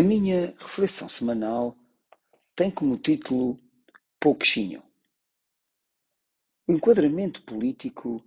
[0.00, 1.76] A minha reflexão semanal
[2.56, 3.60] tem como título
[4.18, 4.82] Pouquinho.
[6.66, 8.24] O enquadramento político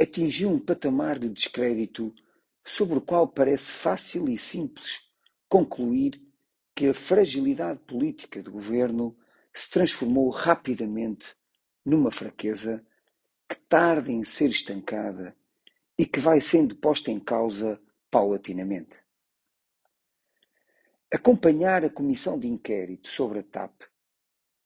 [0.00, 2.10] atingiu um patamar de descrédito
[2.64, 5.12] sobre o qual parece fácil e simples
[5.46, 6.18] concluir
[6.74, 9.14] que a fragilidade política do governo
[9.52, 11.36] se transformou rapidamente
[11.84, 12.82] numa fraqueza
[13.46, 15.36] que tarda em ser estancada
[15.98, 17.78] e que vai sendo posta em causa
[18.10, 19.09] paulatinamente.
[21.12, 23.82] Acompanhar a comissão de inquérito sobre a TAP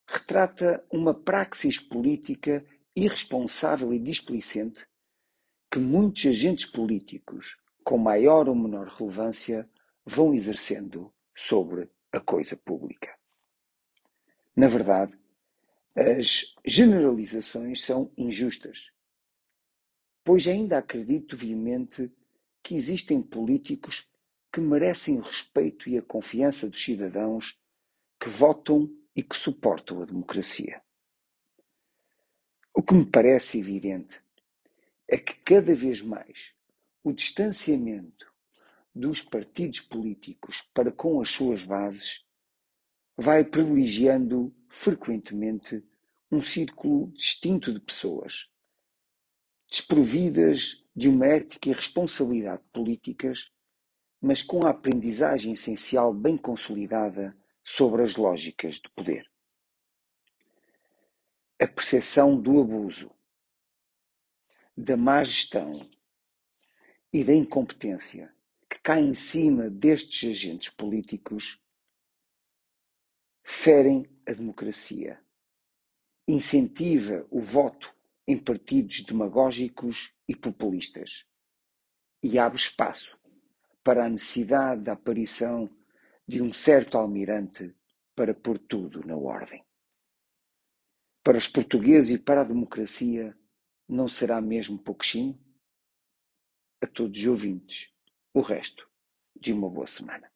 [0.07, 2.63] retrata uma praxis política
[2.95, 4.87] irresponsável e displicente
[5.71, 9.67] que muitos agentes políticos, com maior ou menor relevância,
[10.05, 13.19] vão exercendo sobre a coisa pública.
[14.55, 15.19] Na verdade,
[15.97, 18.93] as generalizações são injustas,
[20.23, 22.13] pois ainda acredito viamente
[22.63, 24.07] que existem políticos
[24.55, 27.59] que merecem o respeito e a confiança dos cidadãos
[28.21, 30.81] que votam e que suportam a democracia.
[32.73, 34.23] O que me parece evidente
[35.09, 36.55] é que cada vez mais
[37.03, 38.33] o distanciamento
[38.95, 42.25] dos partidos políticos para com as suas bases
[43.17, 45.83] vai privilegiando frequentemente
[46.31, 48.49] um círculo distinto de pessoas,
[49.69, 53.53] desprovidas de uma ética e responsabilidade políticas
[54.25, 59.31] mas com a aprendizagem essencial bem consolidada sobre as lógicas do poder.
[61.61, 63.11] A percepção do abuso,
[64.75, 65.87] da má gestão
[67.13, 68.35] e da incompetência
[68.67, 71.63] que cai em cima destes agentes políticos
[73.43, 75.23] ferem a democracia,
[76.27, 77.95] incentiva o voto
[78.27, 81.29] em partidos demagógicos e populistas
[82.23, 83.23] e abre espaço
[83.85, 85.71] para a necessidade da aparição
[86.27, 87.77] de um certo almirante
[88.17, 89.63] para pôr tudo na ordem.
[91.23, 93.37] Para os portugueses e para a democracia,
[93.87, 95.39] não será mesmo pouquinho?
[96.81, 97.93] A todos os ouvintes,
[98.33, 98.89] o resto
[99.39, 100.34] de uma boa semana.